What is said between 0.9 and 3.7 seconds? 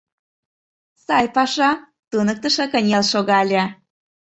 —Сай паша,— туныктышо кынел шогале.